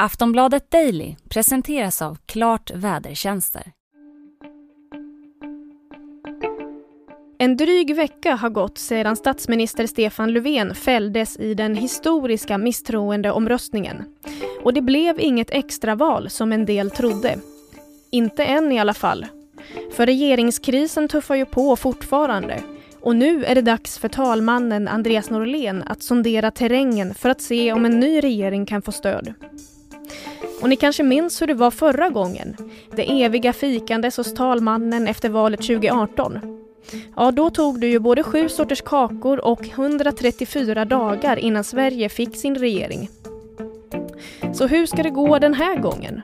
[0.00, 3.62] Aftonbladet Daily presenteras av Klart Vädertjänster.
[7.38, 14.04] En dryg vecka har gått sedan statsminister Stefan Löfven fälldes i den historiska misstroendeomröstningen.
[14.62, 17.38] Och det blev inget extraval som en del trodde.
[18.10, 19.26] Inte än i alla fall.
[19.92, 22.62] För regeringskrisen tuffar ju på fortfarande.
[23.00, 27.72] Och nu är det dags för talmannen Andreas Norlén att sondera terrängen för att se
[27.72, 29.34] om en ny regering kan få stöd.
[30.62, 32.56] Och ni kanske minns hur det var förra gången?
[32.96, 36.38] Det eviga fikandes hos talmannen efter valet 2018.
[37.16, 42.36] Ja, då tog det ju både sju sorters kakor och 134 dagar innan Sverige fick
[42.36, 43.08] sin regering.
[44.54, 46.22] Så hur ska det gå den här gången?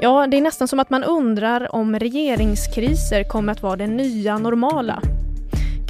[0.00, 4.38] Ja, det är nästan som att man undrar om regeringskriser kommer att vara det nya
[4.38, 5.02] normala.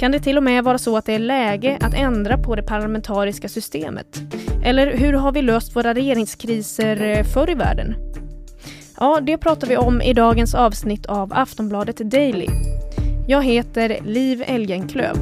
[0.03, 2.63] Kan det till och med vara så att det är läge att ändra på det
[2.63, 4.21] parlamentariska systemet?
[4.63, 7.95] Eller hur har vi löst våra regeringskriser eh, förr i världen?
[8.99, 12.47] Ja, det pratar vi om i dagens avsnitt av Aftonbladet Daily.
[13.27, 15.15] Jag heter Liv Elgenklöv.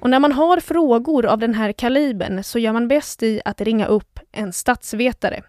[0.00, 3.60] Och när man har frågor av den här kalibern så gör man bäst i att
[3.60, 5.42] ringa upp en statsvetare.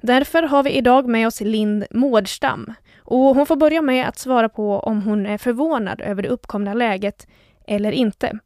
[0.00, 2.74] Därför har vi idag med oss Lind Mårdstam.
[3.06, 6.74] Och hon får börja med att svara på om hon är förvånad över det uppkomna
[6.74, 7.26] läget
[7.66, 8.38] eller inte.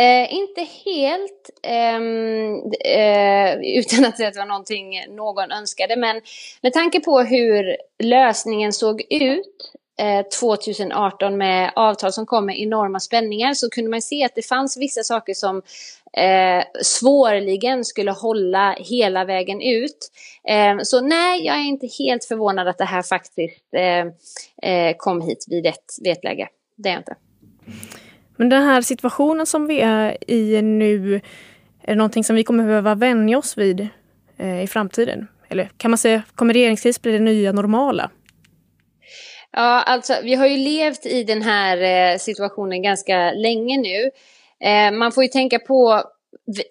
[0.00, 6.20] Eh, inte helt, ehm, eh, utan att säga att det var någonting någon önskade, men
[6.62, 13.00] med tanke på hur lösningen såg ut eh, 2018 med avtal som kom med enorma
[13.00, 15.62] spänningar så kunde man se att det fanns vissa saker som
[16.16, 20.10] eh, svårligen skulle hålla hela vägen ut.
[20.48, 24.06] Eh, så nej, jag är inte helt förvånad att det här faktiskt eh,
[24.70, 26.48] eh kom hit vid ett, vid ett läge.
[26.76, 27.16] Det är jag inte.
[28.36, 31.14] Men den här situationen som vi är i nu,
[31.82, 33.88] är det någonting som vi kommer behöva vänja oss vid
[34.36, 35.28] eh, i framtiden?
[35.48, 38.10] Eller kan man säga, kommer regeringskris bli det nya normala?
[39.52, 41.76] Ja, alltså vi har ju levt i den här
[42.12, 44.10] eh, situationen ganska länge nu.
[44.64, 46.02] Eh, man får ju tänka på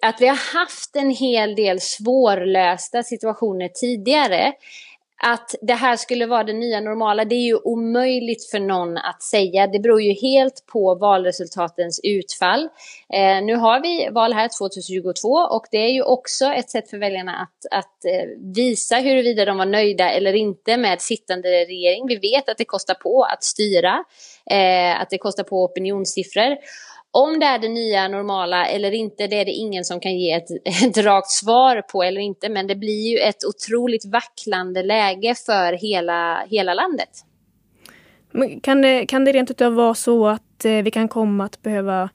[0.02, 4.52] att vi har haft en hel del svårlösta situationer tidigare
[5.22, 9.22] att det här skulle vara det nya normala, det är ju omöjligt för någon att
[9.22, 9.66] säga.
[9.66, 12.68] Det beror ju helt på valresultatens utfall.
[13.12, 16.98] Eh, nu har vi val här 2022 och det är ju också ett sätt för
[16.98, 22.06] väljarna att, att eh, visa huruvida de var nöjda eller inte med sittande regering.
[22.08, 24.04] Vi vet att det kostar på att styra,
[24.50, 26.56] eh, att det kostar på opinionssiffror.
[27.12, 30.32] Om det är det nya normala eller inte, det är det ingen som kan ge
[30.32, 30.50] ett,
[30.84, 32.48] ett rakt svar på eller inte.
[32.48, 37.08] Men det blir ju ett otroligt vacklande läge för hela, hela landet.
[38.30, 41.62] Men kan, det, kan det rent utav vara så att eh, vi kan komma att
[41.62, 42.08] behöva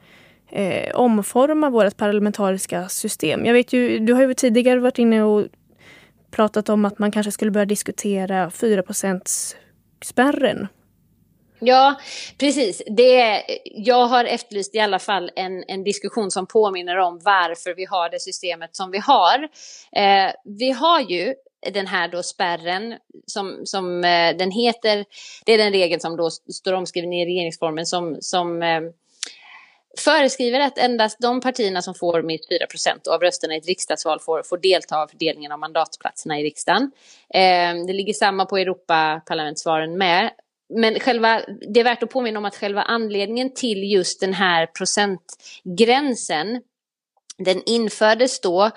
[0.51, 3.45] eh, omforma vårt parlamentariska system?
[3.45, 5.45] Jag vet ju, du har ju tidigare varit inne och
[6.31, 8.83] pratat om att man kanske skulle börja diskutera 4
[10.03, 10.67] spärren
[11.59, 11.95] Ja,
[12.37, 12.81] precis.
[12.87, 17.85] Det, jag har efterlyst i alla fall en, en diskussion som påminner om varför vi
[17.85, 19.43] har det systemet som vi har.
[19.95, 21.33] Eh, vi har ju
[21.73, 22.95] den här då spärren
[23.25, 25.05] som, som eh, den heter,
[25.45, 28.81] det är den regel som då står omskriven i regeringsformen som, som eh,
[29.97, 34.43] föreskriver att endast de partierna som får minst 4% av rösterna i ett riksdagsval får,
[34.43, 36.91] får delta av fördelningen av mandatplatserna i riksdagen.
[37.29, 40.31] Eh, det ligger samma på Europaparlamentsvalen med
[40.73, 41.41] men själva,
[41.73, 46.61] det är värt att påminna om att själva anledningen till just den här procentgränsen,
[47.37, 48.71] den infördes då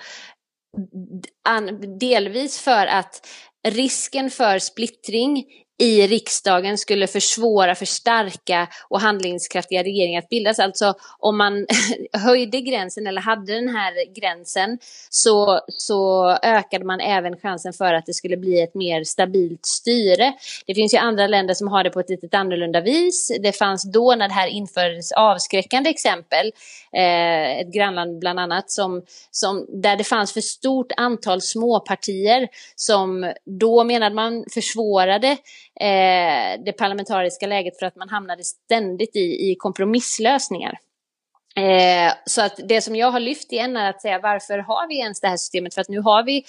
[1.99, 3.27] delvis för att
[3.67, 5.45] risken för splittring
[5.79, 10.59] i riksdagen skulle försvåra för starka och handlingskraftiga regeringar att bildas.
[10.59, 11.65] Alltså om man
[12.13, 14.77] höjde gränsen eller hade den här gränsen
[15.09, 20.33] så, så ökade man även chansen för att det skulle bli ett mer stabilt styre.
[20.65, 23.31] Det finns ju andra länder som har det på ett lite annorlunda vis.
[23.39, 26.51] Det fanns då när det här infördes avskräckande exempel,
[26.93, 33.33] eh, ett grannland bland annat, som, som, där det fanns för stort antal småpartier som
[33.45, 35.37] då menade man försvårade
[35.79, 40.79] eh, det parlamentariska läget för att man hamnade ständigt i, i kompromisslösningar.
[41.55, 44.99] Eh, så att det som jag har lyft igen är att säga varför har vi
[44.99, 45.73] ens det här systemet?
[45.73, 46.43] För att nu har vi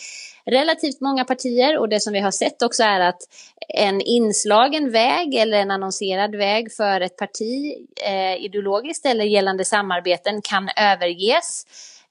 [0.44, 3.21] relativt många partier och det som vi har sett också är att
[3.69, 7.75] en inslagen väg eller en annonserad väg för ett parti
[8.06, 11.65] eh, ideologiskt eller gällande samarbeten kan överges.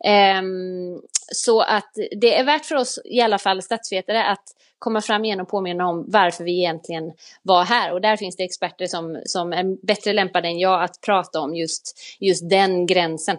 [0.04, 0.42] Eh,
[1.32, 1.92] så att
[2.22, 4.44] det är värt för oss i alla fall statsvetare att
[4.80, 7.12] komma fram igen och påminna om varför vi egentligen
[7.44, 7.94] var här.
[7.94, 11.56] Och där finns det experter som, som är bättre lämpade än jag att prata om
[11.56, 13.38] just, just den gränsen.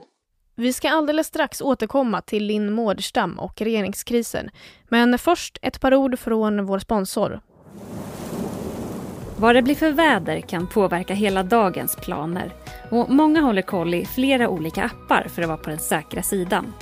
[0.54, 4.50] Vi ska alldeles strax återkomma till Linn Mårdstam och regeringskrisen.
[4.88, 7.40] Men först ett par ord från vår sponsor.
[9.38, 12.52] Vad det blir för väder kan påverka hela dagens planer
[12.90, 16.72] och många håller koll i flera olika appar för att vara på den säkra sidan.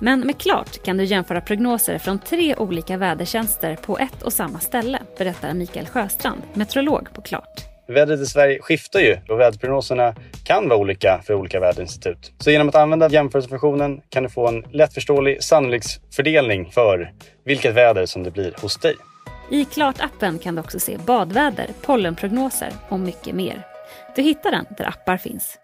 [0.00, 4.58] Men med Klart kan du jämföra prognoser från tre olika vädertjänster på ett och samma
[4.58, 7.64] ställe, berättar Mikael Sjöstrand, meteorolog på Klart.
[7.88, 10.14] Vädret i Sverige skiftar ju och väderprognoserna
[10.44, 12.32] kan vara olika för olika väderinstitut.
[12.38, 17.12] Så genom att använda jämförelsefunktionen kan du få en lättförståelig sannolikhetsfördelning för
[17.44, 18.94] vilket väder som det blir hos dig.
[19.50, 23.66] I Klart-appen kan du också se badväder, pollenprognoser och mycket mer.
[24.16, 25.58] Du hittar den där appar finns.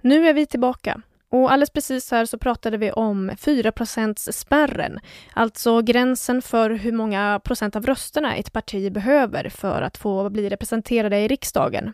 [0.00, 1.00] Nu är vi tillbaka.
[1.36, 5.00] Och alldeles precis här så pratade vi om 4% spärren,
[5.34, 10.48] alltså gränsen för hur många procent av rösterna ett parti behöver för att få bli
[10.48, 11.92] representerade i riksdagen.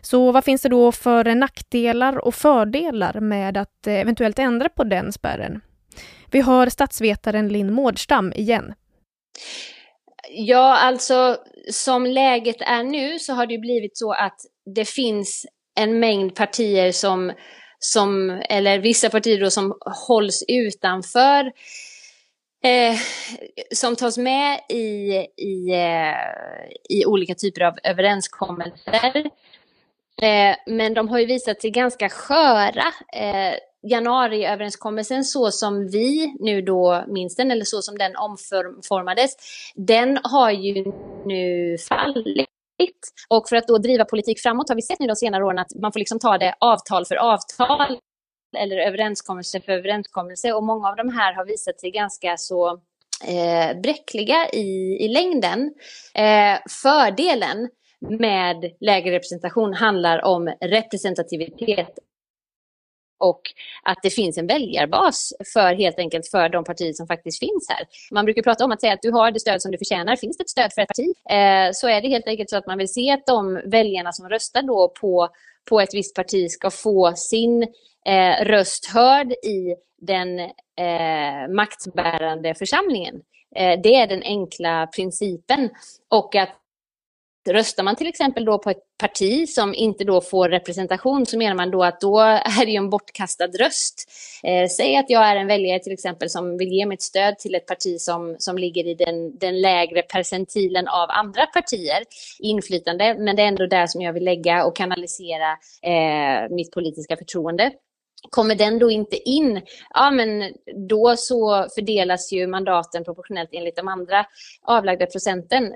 [0.00, 5.12] Så vad finns det då för nackdelar och fördelar med att eventuellt ändra på den
[5.12, 5.60] spärren?
[6.30, 8.74] Vi har statsvetaren Linn Mårdstam igen.
[10.30, 11.36] Ja, alltså
[11.70, 14.38] som läget är nu så har det blivit så att
[14.74, 17.32] det finns en mängd partier som
[17.80, 21.52] som, eller vissa partier då som hålls utanför
[22.64, 22.96] eh,
[23.74, 29.16] som tas med i, i, eh, i olika typer av överenskommelser.
[30.22, 32.84] Eh, men de har ju visat sig ganska sköra.
[33.12, 39.36] Eh, januariöverenskommelsen så som vi nu då minns den, eller så som den omformades,
[39.74, 40.84] den har ju
[41.24, 42.49] nu fallit.
[43.28, 45.74] Och för att då driva politik framåt har vi sett nu de senare åren att
[45.82, 47.98] man får liksom ta det avtal för avtal
[48.58, 52.70] eller överenskommelse för överenskommelse och många av de här har visat sig ganska så
[53.24, 55.74] eh, bräckliga i, i längden.
[56.14, 57.68] Eh, fördelen
[58.00, 61.94] med lägre representation handlar om representativitet
[63.20, 63.40] och
[63.82, 67.86] att det finns en väljarbas för helt enkelt för de partier som faktiskt finns här.
[68.10, 70.16] Man brukar prata om att säga att du har det stöd som du förtjänar.
[70.16, 72.66] Finns det ett stöd för ett parti eh, så är det helt enkelt så att
[72.66, 75.28] man vill se att de väljarna som röstar då på,
[75.70, 77.62] på ett visst parti ska få sin
[78.06, 83.14] eh, röst hörd i den eh, maktbärande församlingen.
[83.56, 85.70] Eh, det är den enkla principen.
[86.08, 86.59] Och att
[87.48, 91.54] Röstar man till exempel då på ett parti som inte då får representation så menar
[91.54, 94.10] man då att då är det ju en bortkastad röst.
[94.42, 97.54] Eh, säg att jag är en väljare till exempel som vill ge mitt stöd till
[97.54, 102.02] ett parti som, som ligger i den, den lägre percentilen av andra partier,
[102.38, 105.50] inflytande, men det är ändå där som jag vill lägga och kanalisera
[105.82, 107.72] eh, mitt politiska förtroende.
[108.30, 109.60] Kommer den då inte in,
[109.94, 110.52] ja men
[110.88, 114.26] då så fördelas ju mandaten proportionellt enligt de andra
[114.62, 115.74] avlagda procenten.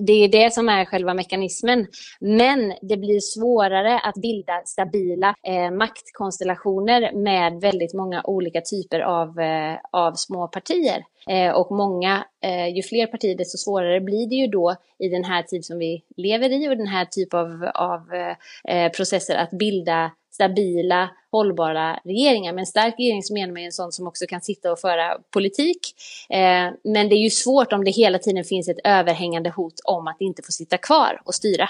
[0.00, 1.86] Det är det som är själva mekanismen.
[2.20, 9.40] Men det blir svårare att bilda stabila eh, maktkonstellationer med väldigt många olika typer av,
[9.40, 11.04] eh, av små partier.
[11.28, 15.24] Eh, och många, eh, ju fler partier desto svårare blir det ju då i den
[15.24, 18.14] här tid som vi lever i och den här typ av, av
[18.68, 22.52] eh, processer att bilda stabila, hållbara regeringar.
[22.52, 25.80] Med en stark regering så menar en sån som också kan sitta och föra politik.
[26.30, 30.06] Eh, men det är ju svårt om det hela tiden finns ett överhängande hot om
[30.06, 31.68] att inte få sitta kvar och styra.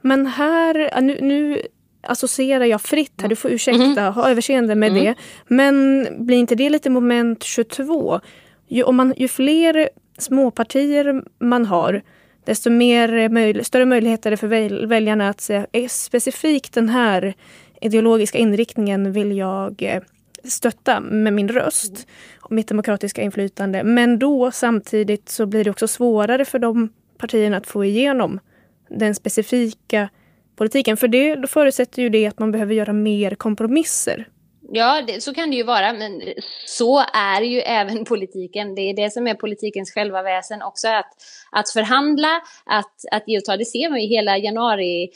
[0.00, 1.62] Men här, nu, nu
[2.02, 4.14] associerar jag fritt här, du får ursäkta, mm.
[4.14, 5.04] ha överseende med mm.
[5.04, 5.14] det.
[5.46, 8.20] Men blir inte det lite moment 22?
[8.68, 9.88] Ju, om man, ju fler
[10.18, 12.02] småpartier man har,
[12.44, 17.34] desto mer möj större möjligheter är det för väljarna att säga specifikt den här
[17.80, 20.02] ideologiska inriktningen vill jag eh,
[20.44, 22.06] stötta med min röst
[22.40, 23.84] och mitt demokratiska inflytande.
[23.84, 28.40] Men då samtidigt så blir det också svårare för de partierna att få igenom
[28.88, 30.08] den specifika
[30.56, 30.96] politiken.
[30.96, 34.28] För det då förutsätter ju det att man behöver göra mer kompromisser.
[34.72, 36.22] Ja, det, så kan det ju vara, men
[36.66, 38.74] så är ju även politiken.
[38.74, 41.12] Det är det som är politikens själva väsen också, att,
[41.50, 43.56] att förhandla, att, att ge och ta.
[43.56, 45.10] Det ser man ju hela januari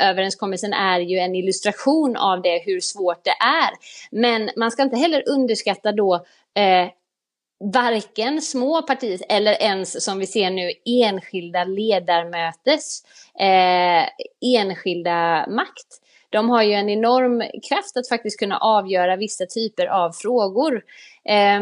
[0.00, 3.70] överenskommelsen är ju en illustration av det, hur svårt det är.
[4.10, 6.14] Men man ska inte heller underskatta då
[6.54, 6.88] eh,
[7.72, 13.02] varken små partier eller ens som vi ser nu enskilda ledamöters
[13.38, 14.08] eh,
[14.56, 16.00] enskilda makt.
[16.30, 20.82] De har ju en enorm kraft att faktiskt kunna avgöra vissa typer av frågor.
[21.24, 21.60] Eh,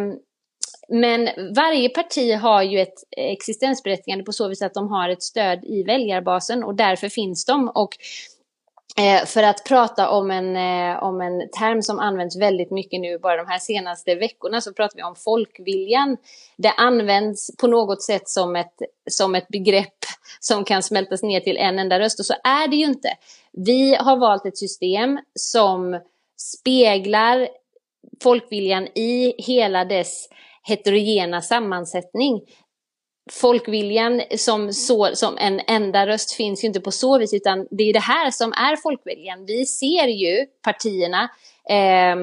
[0.90, 5.64] men varje parti har ju ett existensberättigande på så vis att de har ett stöd
[5.64, 7.68] i väljarbasen och därför finns de.
[7.68, 7.96] Och
[8.98, 13.18] eh, för att prata om en, eh, om en term som används väldigt mycket nu
[13.18, 16.16] bara de här senaste veckorna så pratar vi om folkviljan.
[16.56, 18.74] Det används på något sätt som ett,
[19.10, 19.98] som ett begrepp
[20.40, 23.08] som kan smältas ner till en enda röst och så är det ju inte.
[23.52, 26.00] Vi har valt ett system som
[26.36, 27.48] speglar
[28.22, 30.28] folkviljan i hela dess
[30.68, 32.40] heterogena sammansättning.
[33.30, 37.84] Folkviljan som, så, som en enda röst finns ju inte på så vis, utan det
[37.84, 39.46] är det här som är folkviljan.
[39.46, 41.28] Vi ser ju partierna
[41.68, 42.16] eh,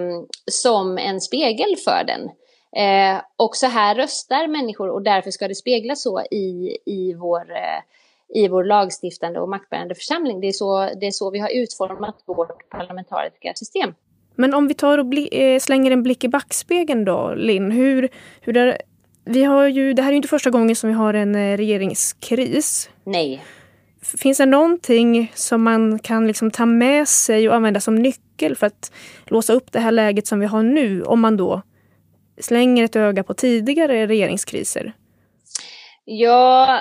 [0.52, 2.30] som en spegel för den.
[2.76, 7.52] Eh, och så här röstar människor och därför ska det speglas så i, i, vår,
[7.52, 7.82] eh,
[8.44, 10.42] i vår lagstiftande och maktbärande församling.
[10.42, 13.94] Det är, så, det är så vi har utformat vårt parlamentariska system.
[14.38, 17.72] Men om vi tar och bli, eh, slänger en blick i backspegeln då, Linn.
[17.72, 18.10] Hur,
[18.42, 18.78] hur det,
[19.26, 21.58] vi har ju, det här är ju inte första gången som vi har en eh,
[21.58, 22.90] regeringskris.
[23.04, 23.44] Nej.
[24.18, 28.68] Finns det någonting som man kan liksom ta med sig och använda som nyckel för
[28.68, 28.92] att
[29.26, 31.04] låsa upp det här läget som vi har nu?
[31.04, 31.62] Om man då
[32.42, 34.94] slänger ett öga på tidigare regeringskriser?
[36.06, 36.80] Ja,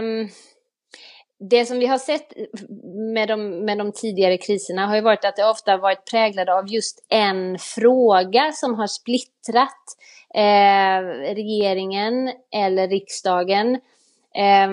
[0.00, 0.28] um,
[1.50, 2.32] det som vi har sett
[3.12, 6.68] med de, med de tidigare kriserna har ju varit att det ofta varit präglade av
[6.68, 9.84] just en fråga som har splittrat
[10.34, 13.74] eh, regeringen eller riksdagen.
[14.34, 14.68] Eh,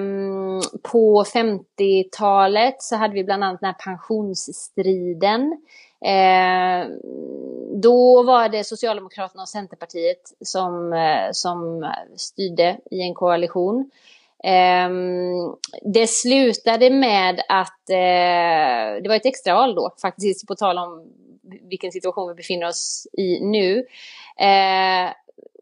[0.92, 5.58] på 50-talet så hade vi bland annat den här pensionsstriden.
[6.06, 6.88] Eh,
[7.82, 13.92] då var det Socialdemokraterna och Centerpartiet som, eh, som styrde i en koalition.
[14.45, 15.55] Ehm,
[15.93, 21.07] det slutade med att eh, det var ett extraval då, faktiskt på tal om
[21.69, 23.85] vilken situation vi befinner oss i nu.
[24.39, 25.09] Ehm,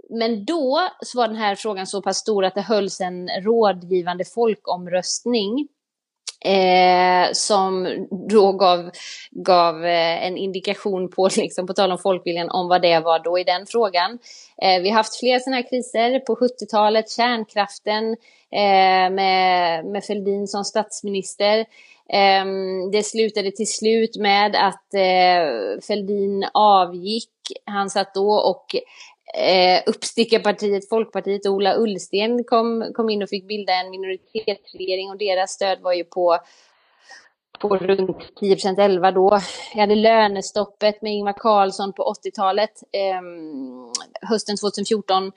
[0.10, 4.26] men då så var den här frågan så pass stor att det hölls en rådgivande
[4.26, 5.68] folkomröstning
[6.46, 7.88] Eh, som
[8.30, 8.92] då gav,
[9.32, 13.40] gav eh, en indikation på, liksom, på tal om folkviljan, om vad det var då
[13.40, 14.20] i den frågan.
[14.62, 18.12] Eh, vi har haft flera sådana här kriser på 70-talet, kärnkraften
[18.52, 21.66] eh, med, med Fälldin som statsminister.
[22.10, 27.30] Ehm, det slutade till slut med att eh, Fälldin avgick.
[27.66, 28.66] Han satt då och
[29.34, 35.18] eh, uppstickarpartiet Folkpartiet och Ola Ullsten kom, kom in och fick bilda en minoritetsregering och
[35.18, 36.40] deras stöd var ju på
[37.60, 39.40] på runt 10 procent 11 då.
[39.74, 42.84] Jag hade lönestoppet med Ingvar Carlsson på 80-talet.
[42.92, 45.32] Ehm, eh, hösten 2014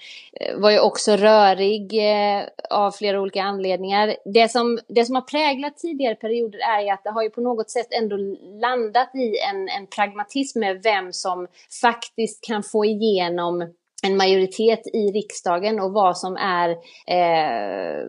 [0.57, 4.17] var ju också rörig eh, av flera olika anledningar.
[4.25, 7.41] Det som, det som har präglat tidigare perioder är ju att det har ju på
[7.41, 8.17] något sätt ändå
[8.61, 11.47] landat i en, en pragmatism med vem som
[11.83, 13.73] faktiskt kan få igenom
[14.03, 16.71] en majoritet i riksdagen och vad som är
[17.07, 18.05] eh,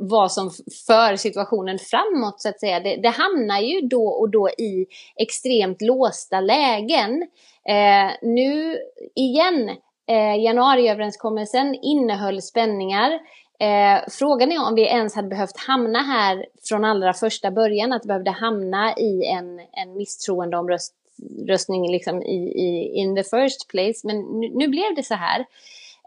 [0.00, 0.50] vad som
[0.86, 2.80] för situationen framåt så att säga.
[2.80, 7.22] Det, det, hamnar ju då och då i extremt låsta lägen.
[7.68, 8.78] Eh, nu
[9.14, 9.68] igen,
[10.08, 13.10] eh, januariöverenskommelsen innehöll spänningar.
[13.60, 18.04] Eh, frågan är om vi ens hade behövt hamna här från allra första början, att
[18.04, 20.97] vi behövde hamna i en, en misstroendeomröstning
[21.48, 24.00] röstning liksom i, i in the first place.
[24.04, 25.40] Men nu, nu blev det så här.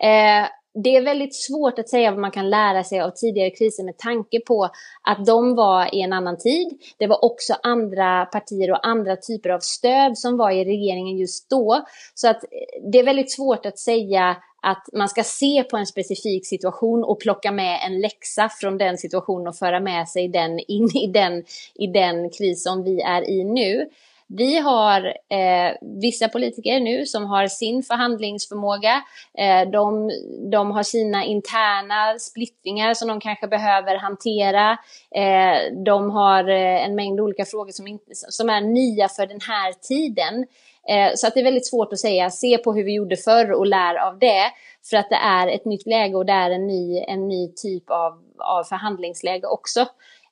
[0.02, 3.84] Eh, det är väldigt svårt att säga vad man kan lära sig av tidigare kriser
[3.84, 4.70] med tanke på
[5.02, 6.80] att de var i en annan tid.
[6.98, 11.50] Det var också andra partier och andra typer av stöd som var i regeringen just
[11.50, 11.86] då.
[12.14, 15.88] Så att eh, det är väldigt svårt att säga att man ska se på en
[15.88, 20.60] specifik situation och plocka med en läxa från den situationen och föra med sig den
[20.60, 21.44] in i den,
[21.76, 23.90] i den kris som vi är i nu.
[24.38, 29.04] Vi har eh, vissa politiker nu som har sin förhandlingsförmåga.
[29.38, 30.12] Eh, de,
[30.52, 34.72] de har sina interna splittringar som de kanske behöver hantera.
[35.16, 39.42] Eh, de har eh, en mängd olika frågor som, inte, som är nya för den
[39.48, 40.46] här tiden.
[40.90, 43.52] Eh, så att det är väldigt svårt att säga, se på hur vi gjorde förr
[43.52, 44.52] och lär av det.
[44.90, 47.90] För att det är ett nytt läge och det är en ny, en ny typ
[47.90, 49.80] av, av förhandlingsläge också.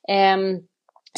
[0.08, 0.66] Um,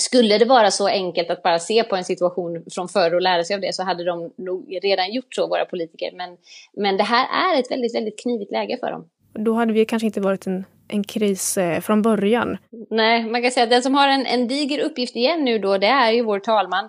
[0.00, 3.44] skulle det vara så enkelt att bara se på en situation från förr och lära
[3.44, 6.10] sig av det så hade de nog redan gjort så, våra politiker.
[6.14, 6.36] Men,
[6.76, 9.08] men det här är ett väldigt, väldigt knivigt läge för dem.
[9.34, 12.58] Då hade vi kanske inte varit en, en kris eh, från början.
[12.90, 15.78] Nej, man kan säga att den som har en, en diger uppgift igen nu då,
[15.78, 16.88] det är ju vår talman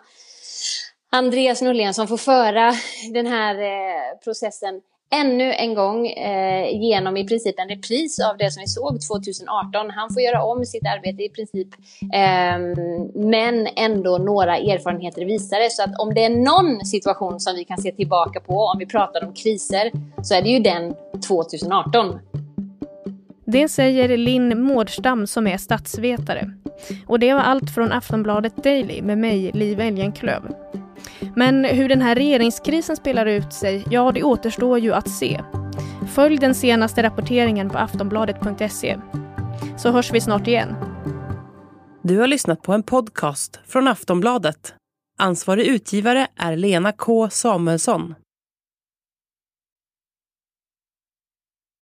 [1.11, 2.73] Andreas Norlén som får föra
[3.13, 4.81] den här eh, processen
[5.13, 9.89] ännu en gång eh, genom i princip en repris av det som vi såg 2018.
[9.89, 11.67] Han får göra om sitt arbete i princip,
[12.13, 12.57] eh,
[13.15, 15.71] men ändå några erfarenheter visar det.
[15.71, 18.85] Så att om det är någon situation som vi kan se tillbaka på om vi
[18.85, 19.91] pratar om kriser
[20.23, 20.95] så är det ju den
[21.27, 22.19] 2018.
[23.45, 26.51] Det säger Linn Mårdstam som är statsvetare.
[27.07, 30.41] Och det var allt från Aftonbladet Daily med mig, Liv Elgenklöv.
[31.35, 35.41] Men hur den här regeringskrisen spelar ut sig, ja det återstår ju att se.
[36.13, 38.97] Följ den senaste rapporteringen på aftonbladet.se.
[39.77, 40.75] Så hörs vi snart igen.
[42.01, 44.73] Du har lyssnat på en podcast från Aftonbladet.
[45.19, 48.15] Ansvarig utgivare är Lena K Samuelsson.